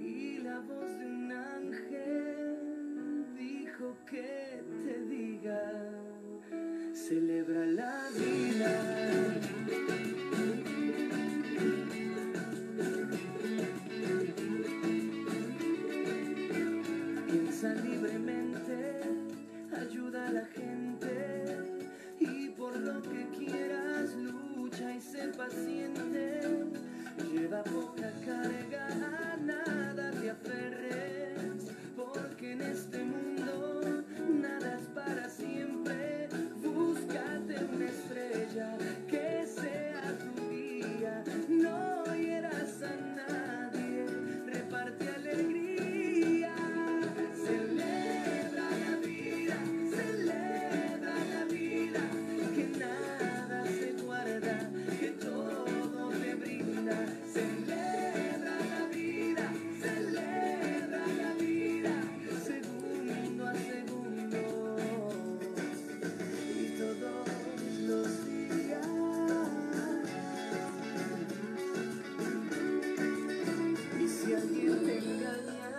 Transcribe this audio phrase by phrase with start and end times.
[0.00, 2.56] y la voz de un ángel
[3.36, 5.60] dijo que te diga,
[6.92, 8.10] celebra la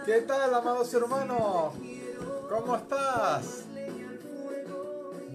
[0.06, 1.72] ¿Qué tal, amado ser humano?
[2.50, 3.64] ¿Cómo estás?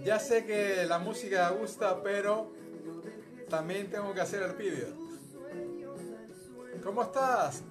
[0.03, 2.51] Ya sé que la música gusta, pero
[3.49, 4.87] también tengo que hacer el vídeo.
[6.83, 7.63] ¿Cómo estás?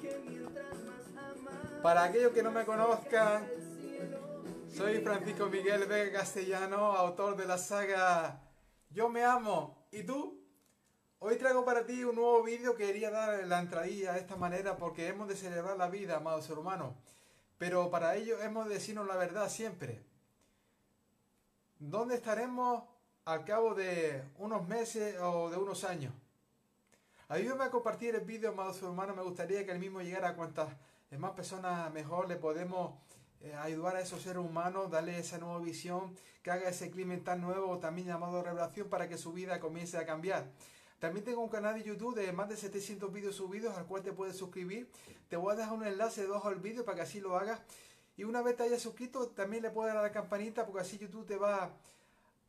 [1.85, 3.49] Para aquellos que no me conozcan,
[4.77, 8.43] soy Francisco Miguel Vega Castellano, autor de la saga
[8.91, 9.87] Yo me amo.
[9.93, 10.48] ¿Y tú?
[11.21, 14.77] Hoy traigo para ti un nuevo vídeo que quería dar la entradilla de esta manera
[14.77, 16.95] porque hemos de celebrar la vida, amado ser humano.
[17.59, 20.01] Pero para ello hemos de decirnos la verdad siempre.
[21.81, 22.85] ¿Dónde estaremos
[23.25, 26.15] al cabo de unos meses o de unos años?
[27.27, 29.13] Ayúdame a compartir el vídeo, amado ser humano.
[29.13, 30.69] Me gustaría que el mismo llegara a cuantas
[31.19, 32.95] más personas mejor le podemos
[33.41, 36.15] eh, ayudar a esos seres humanos, darle esa nueva visión,
[36.45, 40.07] que haga ese clima tan nuevo, también llamado revelación, para que su vida comience a
[40.07, 40.47] cambiar.
[40.99, 44.13] También tengo un canal de YouTube de más de 700 vídeos subidos al cual te
[44.13, 44.91] puedes suscribir.
[45.29, 47.61] Te voy a dejar un enlace debajo del vídeo para que así lo hagas.
[48.17, 50.99] Y una vez te hayas suscrito, también le puedes dar a la campanita porque así
[50.99, 51.71] YouTube te va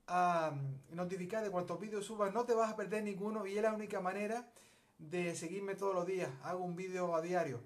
[0.08, 0.52] a
[0.90, 2.34] notificar de cuántos vídeos subas.
[2.34, 4.50] No te vas a perder ninguno y es la única manera
[4.98, 6.32] de seguirme todos los días.
[6.44, 7.62] Hago un vídeo a diario.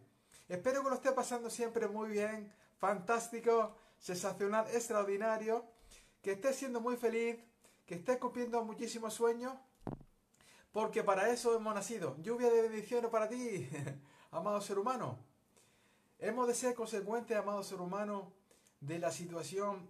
[0.49, 5.63] Espero que lo esté pasando siempre muy bien, fantástico, sensacional, extraordinario.
[6.21, 7.37] Que estés siendo muy feliz,
[7.85, 9.53] que estés cumpliendo muchísimos sueños.
[10.73, 12.17] Porque para eso hemos nacido.
[12.21, 13.69] Lluvia de bendiciones para ti,
[14.31, 15.17] amado ser humano.
[16.19, 18.31] Hemos de ser consecuentes, amado ser humano,
[18.81, 19.87] de la situación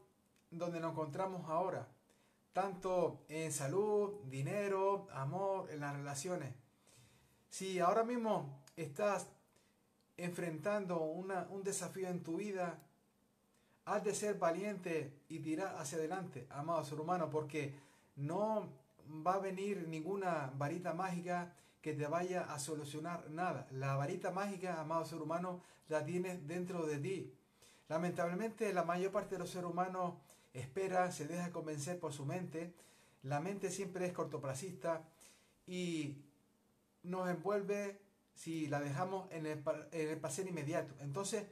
[0.51, 1.87] donde nos encontramos ahora.
[2.51, 6.53] Tanto en salud, dinero, amor, en las relaciones.
[7.49, 9.27] Si ahora mismo estás
[10.17, 12.77] enfrentando una- un desafío en tu vida,
[13.85, 17.73] has de ser valiente y tirar hacia adelante, amado ser humano, porque
[18.17, 18.67] no
[19.09, 23.67] va a venir ninguna varita mágica que te vaya a solucionar nada.
[23.71, 27.33] La varita mágica, amado ser humano, la tienes dentro de ti.
[27.89, 30.15] Lamentablemente, la mayor parte de los seres humanos
[30.53, 32.73] espera, se deja convencer por su mente.
[33.23, 35.03] La mente siempre es cortoplacista
[35.67, 36.17] y
[37.03, 37.99] nos envuelve
[38.33, 40.93] si la dejamos en el, en el placer inmediato.
[40.99, 41.45] Entonces,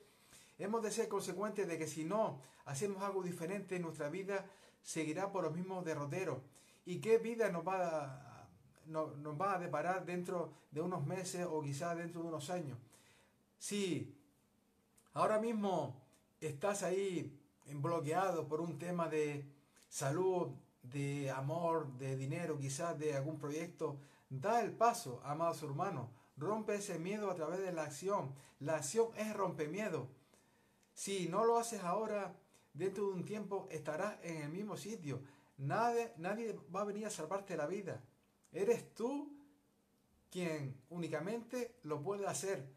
[0.57, 4.45] hemos de ser consecuentes de que si no hacemos algo diferente, nuestra vida
[4.81, 6.39] seguirá por los mismos derroteros.
[6.85, 8.47] ¿Y qué vida nos va a,
[8.85, 12.77] no- nos va a deparar dentro de unos meses o quizás dentro de unos años?
[13.59, 14.13] Si
[15.13, 15.95] ahora mismo
[16.39, 17.37] estás ahí
[17.67, 19.45] bloqueado por un tema de
[19.89, 20.49] salud,
[20.83, 23.97] de amor, de dinero, quizás de algún proyecto,
[24.29, 26.09] da el paso, amado ser humano.
[26.37, 28.33] Rompe ese miedo a través de la acción.
[28.59, 30.07] La acción es rompemiedo.
[30.93, 32.33] Si no lo haces ahora,
[32.73, 35.21] dentro de un tiempo estarás en el mismo sitio.
[35.61, 38.01] Nadie, nadie va a venir a salvarte la vida.
[38.51, 39.31] Eres tú
[40.31, 42.67] quien únicamente lo puede hacer.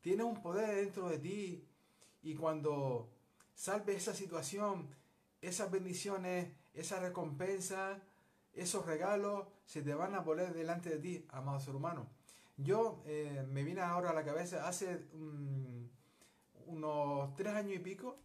[0.00, 1.66] Tienes un poder dentro de ti
[2.22, 3.10] y cuando
[3.54, 4.88] salves esa situación,
[5.42, 8.00] esas bendiciones, esa recompensa,
[8.52, 12.06] esos regalos se te van a poner delante de ti, amado ser humano.
[12.56, 15.86] Yo eh, me vine ahora a la cabeza hace mm,
[16.66, 18.16] unos tres años y pico,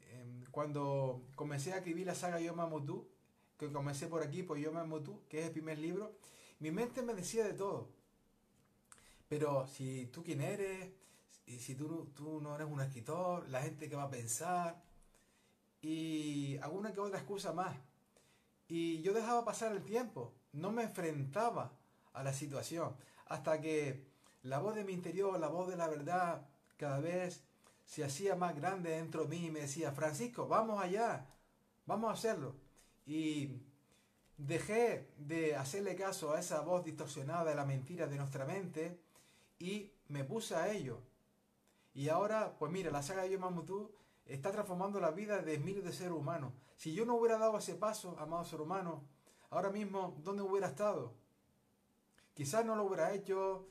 [0.00, 3.08] eh, cuando comencé a escribir la saga Yo me amo tú,
[3.58, 6.12] que comencé por aquí, por Yo me amo tú, que es el primer libro,
[6.60, 7.88] mi mente me decía de todo.
[9.28, 10.90] Pero si tú quién eres,
[11.46, 14.82] y si tú, tú no eres un escritor, la gente que va a pensar,
[15.80, 17.76] y alguna que otra excusa más.
[18.68, 21.72] Y yo dejaba pasar el tiempo, no me enfrentaba
[22.12, 22.96] a la situación,
[23.26, 24.06] hasta que
[24.42, 26.46] la voz de mi interior, la voz de la verdad,
[26.76, 27.44] cada vez
[27.84, 31.26] se hacía más grande dentro de mí y me decía, Francisco, vamos allá,
[31.86, 32.67] vamos a hacerlo.
[33.08, 33.62] Y
[34.36, 39.00] dejé de hacerle caso a esa voz distorsionada de la mentira de nuestra mente
[39.58, 41.00] y me puse a ello.
[41.94, 43.90] Y ahora, pues mira, la saga de Yo Mamutú
[44.26, 46.52] está transformando la vida de miles de seres humanos.
[46.76, 49.02] Si yo no hubiera dado ese paso, amado ser humano,
[49.48, 51.14] ahora mismo, ¿dónde hubiera estado?
[52.34, 53.66] Quizás no lo hubiera hecho,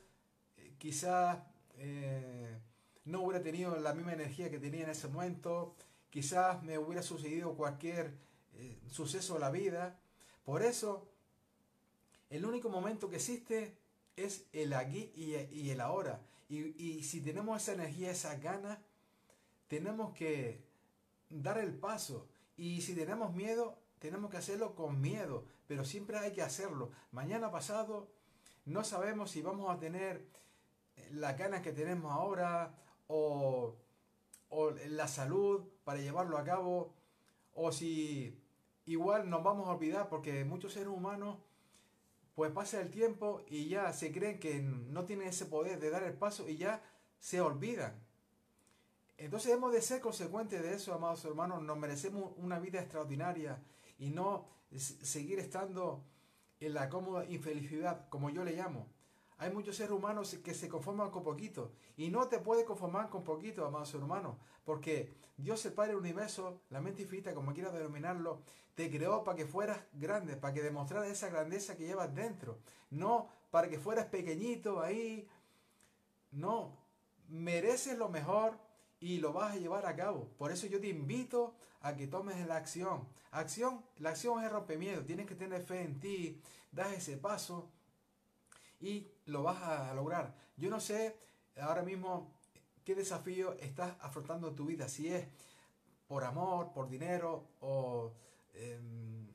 [0.56, 1.38] eh, quizás
[1.76, 2.58] eh,
[3.04, 5.76] no hubiera tenido la misma energía que tenía en ese momento,
[6.10, 8.18] quizás me hubiera sucedido cualquier
[8.58, 10.00] eh, suceso de la vida.
[10.44, 11.08] Por eso,
[12.28, 13.78] el único momento que existe
[14.16, 16.20] es el aquí y, el ahora.
[16.48, 18.78] Y, si tenemos esa energía, esa ganas,
[19.68, 20.60] tenemos que
[21.30, 22.26] dar el paso.
[22.56, 26.90] Y si tenemos miedo, tenemos que hacerlo con miedo, pero siempre hay que hacerlo.
[27.12, 28.08] Mañana pasado
[28.64, 30.26] no sabemos si vamos a tener
[31.12, 32.74] las ganas que tenemos ahora
[33.06, 33.76] o,
[34.48, 36.92] o la salud para llevarlo a cabo
[37.52, 38.36] o si
[38.88, 41.36] igual nos vamos a olvidar porque muchos seres humanos
[42.34, 46.04] pues pasa el tiempo y ya se creen que no tienen ese poder de dar
[46.04, 46.82] el paso y ya
[47.18, 48.00] se olvidan.
[49.16, 51.62] Entonces hemos de ser consecuentes de eso, amados hermanos.
[51.62, 53.60] Nos merecemos una vida extraordinaria
[53.98, 56.04] y no seguir estando
[56.60, 58.86] en la cómoda infelicidad, como yo le llamo.
[59.38, 63.22] Hay muchos seres humanos que se conforman con poquito y no te puedes conformar con
[63.22, 68.42] poquito, amados hermanos, porque Dios el Padre del Universo, la mente infinita, como quieras denominarlo,
[68.74, 72.58] te creó para que fueras grande, para que demostraras esa grandeza que llevas dentro,
[72.90, 75.28] no para que fueras pequeñito ahí.
[76.32, 76.76] No,
[77.28, 78.58] mereces lo mejor
[78.98, 80.28] y lo vas a llevar a cabo.
[80.36, 83.08] Por eso yo te invito a que tomes la acción.
[83.30, 85.04] Acción, la acción es romper miedo.
[85.04, 86.42] Tienes que tener fe en ti,
[86.72, 87.70] das ese paso
[88.80, 90.34] y lo vas a lograr.
[90.56, 91.16] Yo no sé
[91.60, 92.32] ahora mismo
[92.84, 95.26] qué desafío estás afrontando en tu vida, si es
[96.06, 98.12] por amor, por dinero o,
[98.54, 99.28] em,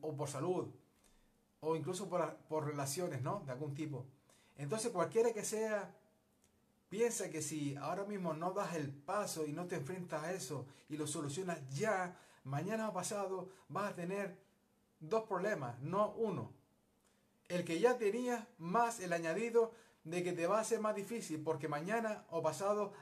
[0.00, 0.68] o por salud
[1.60, 3.40] o incluso por, por relaciones, ¿no?
[3.46, 4.06] De algún tipo.
[4.56, 5.94] Entonces cualquiera que sea
[6.92, 10.66] Piensa que si ahora mismo no das el paso y no te enfrentas a eso
[10.90, 12.14] y lo solucionas ya,
[12.44, 14.36] mañana o pasado vas a tener
[15.00, 16.52] dos problemas, no uno
[17.52, 19.72] el que ya tenías más el añadido
[20.04, 22.92] de que te va a ser más difícil porque mañana o pasado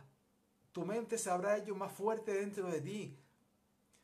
[0.72, 3.16] tu mente se habrá hecho más fuerte dentro de ti.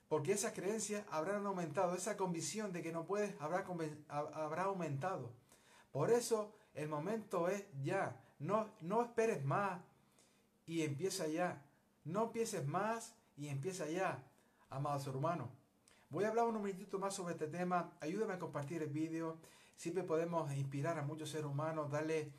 [0.08, 3.64] Porque esas creencias habrán aumentado, esa convicción de que no puedes habrá,
[4.08, 5.32] habrá aumentado.
[5.90, 8.20] Por eso el momento es ya.
[8.38, 9.81] No, no esperes más
[10.64, 11.60] y empieza ya.
[12.04, 14.22] No empieces más y empieza ya,
[14.70, 15.49] amados hermanos.
[16.08, 17.92] Voy a hablar un minutito más sobre este tema.
[18.00, 19.38] Ayúdame a compartir el vídeo.
[19.76, 22.32] Siempre podemos inspirar a muchos seres humanos, darle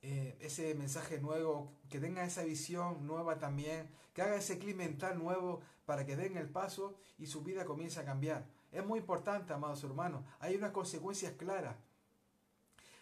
[0.00, 5.18] eh, ese mensaje nuevo, que tenga esa visión nueva también, que haga ese clic mental
[5.18, 8.46] nuevo para que den el paso y su vida comience a cambiar.
[8.72, 10.24] Es muy importante, amados hermanos.
[10.40, 11.76] Hay unas consecuencias claras.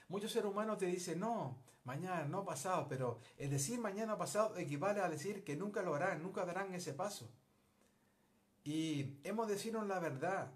[0.08, 5.00] Muchos seres humanos te dicen, no, mañana, no pasado, pero el decir mañana pasado equivale
[5.00, 7.30] a decir que nunca lo harán, nunca darán ese paso.
[8.64, 10.50] Y hemos de decirnos la verdad,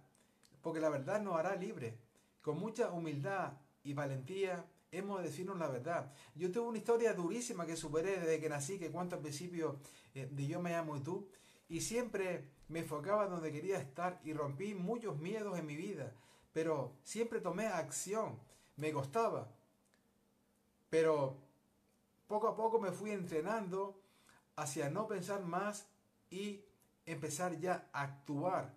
[0.61, 2.06] porque la verdad nos hará libre
[2.47, 6.13] con mucha humildad y valentía hemos de decirnos la verdad.
[6.37, 9.81] Yo tuve una historia durísima que superé desde que nací, que cuento al principio
[10.15, 11.29] eh, de Yo me amo y tú,
[11.69, 16.13] y siempre me enfocaba donde quería estar y rompí muchos miedos en mi vida,
[16.53, 18.39] pero siempre tomé acción,
[18.77, 19.51] me costaba,
[20.89, 21.37] pero
[22.29, 24.01] poco a poco me fui entrenando
[24.55, 25.89] hacia no pensar más
[26.31, 26.61] y
[27.07, 28.73] empezar ya a actuar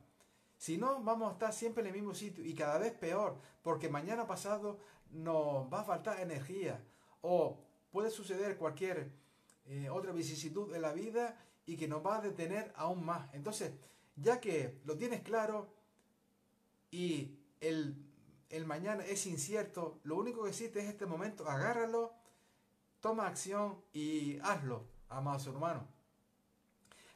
[0.59, 3.87] si no, vamos a estar siempre en el mismo sitio y cada vez peor, porque
[3.87, 4.77] mañana pasado
[5.09, 6.83] nos va a faltar energía
[7.21, 9.09] o puede suceder cualquier
[9.67, 13.33] eh, otra vicisitud en la vida y que nos va a detener aún más.
[13.33, 13.71] Entonces,
[14.17, 15.73] ya que lo tienes claro
[16.91, 17.95] y el,
[18.49, 22.11] el mañana es incierto, lo único que existe es este momento, agárralo,
[22.99, 25.85] toma acción y hazlo, amados hermanos.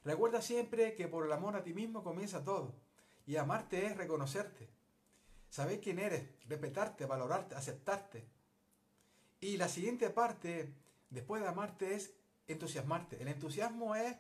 [0.06, 2.83] Recuerda siempre que por el amor a ti mismo comienza todo.
[3.26, 4.70] Y amarte es reconocerte,
[5.50, 8.26] saber quién eres, respetarte, valorarte, aceptarte.
[9.40, 10.74] Y la siguiente parte,
[11.10, 12.14] después de amarte, es
[12.48, 13.22] entusiasmarte.
[13.22, 14.16] El entusiasmo es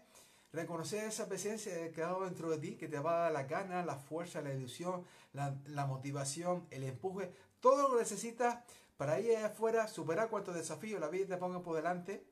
[0.53, 3.43] reconocer esa presencia que ha quedado dentro de ti, que te va a dar la
[3.43, 8.63] gana, la fuerza, la ilusión, la, la motivación, el empuje, todo lo que necesitas
[8.97, 12.23] para ir afuera, superar cuantos desafíos la vida te ponga por delante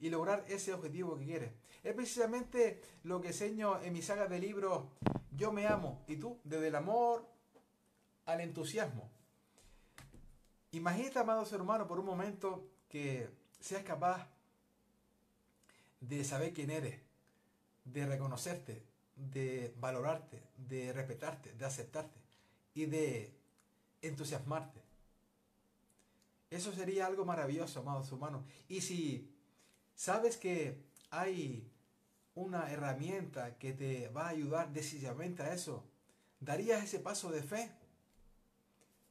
[0.00, 1.52] y lograr ese objetivo que quieres.
[1.82, 4.84] Es precisamente lo que enseño en mi saga de libros
[5.36, 7.28] Yo me amo y tú, desde el amor
[8.24, 9.10] al entusiasmo.
[10.72, 13.28] Imagínate, amados hermanos, por un momento que que
[13.60, 14.28] seas capaz
[16.00, 17.00] de saber quién eres,
[17.84, 18.84] de reconocerte,
[19.16, 22.20] de valorarte, de respetarte, de aceptarte
[22.74, 23.34] y de
[24.02, 24.82] entusiasmarte.
[26.50, 28.44] Eso sería algo maravilloso, amados humanos.
[28.68, 29.34] Y si
[29.94, 31.70] sabes que hay
[32.36, 35.82] una herramienta que te va a ayudar decisivamente a eso,
[36.38, 37.72] ¿darías ese paso de fe?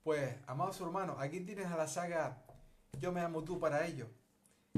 [0.03, 2.44] Pues, amados hermanos, aquí tienes a la saga
[3.00, 4.08] Yo me amo tú para ello,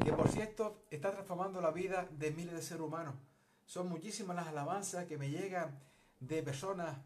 [0.04, 3.16] que por cierto está transformando la vida de miles de seres humanos.
[3.66, 5.78] Son muchísimas las alabanzas que me llegan
[6.22, 6.98] de personas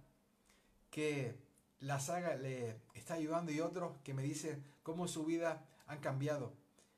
[0.91, 1.35] que
[1.79, 6.53] la saga le está ayudando y otros que me dicen cómo su vida han cambiado.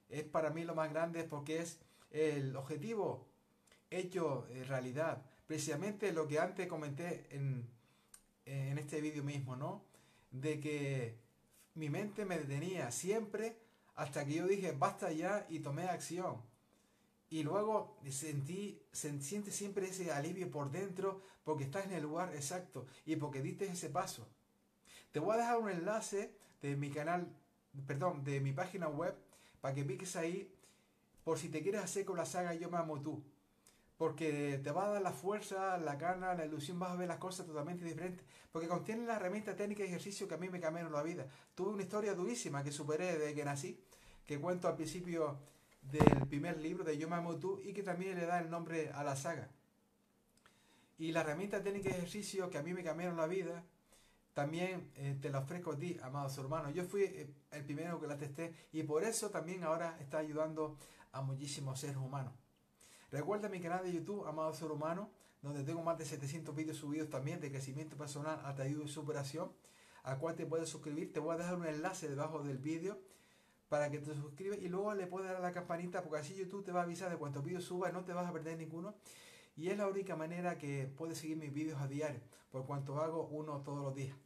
[0.10, 1.80] Es para mí lo más grande porque es
[2.12, 3.26] el objetivo
[4.00, 5.24] hecho realidad.
[5.48, 7.68] Precisamente lo que antes comenté en,
[8.46, 9.84] en este vídeo mismo, ¿no?
[10.32, 11.18] De que
[11.76, 13.58] mi mente me detenía siempre
[13.96, 16.42] hasta que yo dije basta ya y tomé acción.
[17.30, 22.34] Y luego sentí, se siente siempre ese alivio por dentro porque estás en el lugar
[22.36, 24.28] exacto y porque diste ese paso.
[25.12, 27.28] Te voy a dejar un enlace de mi canal,
[27.88, 29.16] perdón, de mi página web
[29.62, 30.54] para que piques ahí
[31.24, 33.24] por si te quieres hacer con la saga Yo me amo tú.
[34.04, 37.20] Porque te va a dar la fuerza, la gana, la ilusión, vas a ver las
[37.20, 38.26] cosas totalmente diferentes.
[38.52, 41.26] Porque contiene la herramienta técnica y ejercicio que a mí me cambiaron la vida.
[41.56, 43.80] Tuve una historia durísima que superé desde que nací,
[44.26, 45.40] que cuento al principio
[45.84, 48.92] del primer libro de Yo me amo tú y que también le da el nombre
[48.92, 49.48] a la saga.
[50.98, 53.64] Y la herramienta técnica y ejercicio que a mí me cambiaron la vida,
[54.34, 56.74] también eh, te la ofrezco a ti, amados hermanos.
[56.74, 60.76] Yo fui eh, el primero que la testé y por eso también ahora está ayudando
[61.14, 62.43] a muchísimos seres humanos.
[63.14, 65.12] Recuerda mi canal de YouTube, Amado Ser Humano,
[65.44, 69.52] donde tengo más de 700 vídeos subidos también de crecimiento personal, ayuda y superación,
[70.02, 71.14] a cual te puedes suscribir.
[71.14, 73.00] Te voy a dejar un enlace debajo del vídeo
[73.70, 76.66] para que te suscribas y luego le puedes dar a la campanita porque así YouTube
[76.66, 78.96] te va a avisar de cuántos vídeos suba y no te vas a perder ninguno.
[79.56, 83.28] Y es la única manera que puedes seguir mis vídeos a diario, por cuanto hago
[83.28, 84.18] uno todos los días.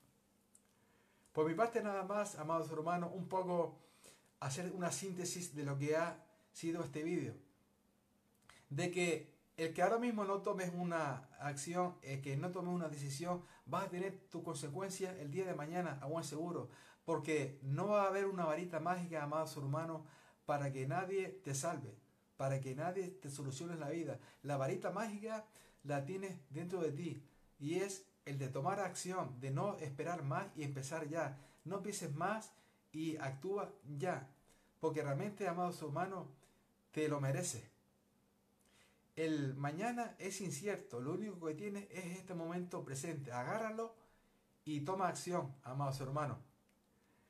[1.33, 3.79] Por mi parte nada más, amados hermanos, un poco
[4.39, 7.46] hacer una síntesis de lo que ha sido este vídeo
[8.69, 12.89] de que el que ahora mismo no tomes una acción, el que no tomes una
[12.89, 16.69] decisión, vas a tener tu consecuencia el día de mañana, a buen seguro,
[17.05, 20.03] porque no va a haber una varita mágica, amados hermanos,
[20.45, 21.97] para que nadie te salve,
[22.37, 24.19] para que nadie te solucione la vida.
[24.43, 25.45] La varita mágica
[25.83, 27.23] la tienes dentro de ti
[27.59, 31.37] y es el de tomar acción, de no esperar más y empezar ya.
[31.65, 32.53] No pienses más
[32.91, 34.29] y actúa ya,
[34.79, 36.27] porque realmente, amados hermanos,
[36.91, 37.76] te lo mereces.
[39.17, 43.31] El mañana es incierto, lo único que tiene es este momento presente.
[43.31, 43.95] Agárralo
[44.63, 46.37] y toma acción, amados hermanos.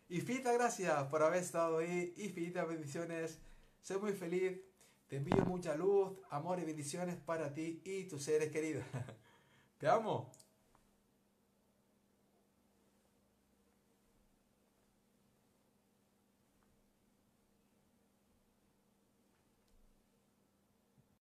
[0.09, 3.39] Infinita gracias por haber estado ahí, infinitas bendiciones.
[3.81, 4.59] Sé muy feliz,
[5.07, 8.83] te envío mucha luz, amor y bendiciones para ti y tus seres queridos.
[9.77, 10.29] Te amo.